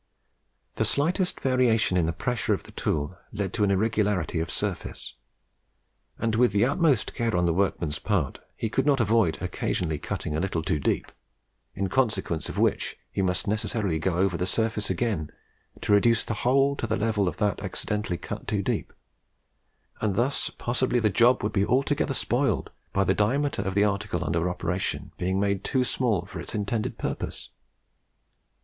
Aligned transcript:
The 0.77 0.83
slightest 0.83 1.39
variation 1.41 1.95
in 1.95 2.07
the 2.07 2.11
pressure 2.11 2.55
of 2.55 2.63
the 2.63 2.71
tool 2.71 3.19
led 3.31 3.53
to 3.53 3.63
an 3.63 3.69
irregularity 3.69 4.39
of 4.39 4.49
surface; 4.49 5.13
and 6.17 6.33
with 6.33 6.53
the 6.53 6.65
utmost 6.65 7.13
care 7.13 7.37
on 7.37 7.45
the 7.45 7.53
workman's 7.53 7.99
part, 7.99 8.39
he 8.55 8.67
could 8.67 8.87
not 8.87 8.99
avoid 8.99 9.39
occasionally 9.43 9.99
cutting 9.99 10.35
a 10.35 10.39
little 10.39 10.63
too 10.63 10.79
deep, 10.79 11.11
in 11.75 11.87
consequence 11.87 12.49
of 12.49 12.57
which 12.57 12.97
he 13.11 13.21
must 13.21 13.45
necessarily 13.47 13.99
go 13.99 14.17
over 14.17 14.37
the 14.37 14.47
surface 14.47 14.89
again, 14.89 15.31
to 15.81 15.93
reduce 15.93 16.23
the 16.23 16.33
whole 16.41 16.75
to 16.77 16.87
the 16.87 16.97
level 16.97 17.27
of 17.27 17.37
that 17.37 17.61
accidentally 17.61 18.17
cut 18.17 18.47
too 18.47 18.63
deep; 18.63 18.91
and 20.01 20.15
thus 20.15 20.49
possibly 20.57 20.97
the 20.97 21.11
job 21.11 21.43
would 21.43 21.53
be 21.53 21.63
altogether 21.63 22.15
spoiled 22.15 22.71
by 22.91 23.03
the 23.03 23.13
diameter 23.13 23.61
of 23.61 23.75
the 23.75 23.83
article 23.83 24.25
under 24.25 24.49
operation 24.49 25.11
being 25.19 25.39
made 25.39 25.63
too 25.63 25.83
small 25.83 26.25
for 26.25 26.39
its 26.39 26.55
intended 26.55 26.97
purpose. 26.97 27.49